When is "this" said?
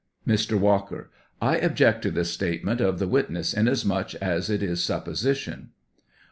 2.09-2.31